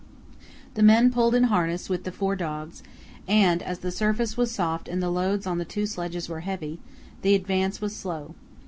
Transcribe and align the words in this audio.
The 0.73 0.81
men 0.81 1.11
pulled 1.11 1.35
in 1.35 1.43
harness 1.43 1.87
with 1.87 2.05
the 2.05 2.11
four 2.11 2.35
dogs, 2.35 2.81
and, 3.27 3.61
as 3.61 3.77
the 3.85 3.91
surface 3.91 4.35
was 4.35 4.49
soft 4.49 4.87
and 4.87 4.99
the 4.99 5.11
loads 5.11 5.45
on 5.45 5.59
the 5.59 5.63
two 5.63 5.85
sledges 5.85 6.27
were 6.27 6.39
heavy, 6.39 6.79
the 7.21 7.35
advance 7.35 7.81
was 7.81 7.95
slow. 7.95 8.33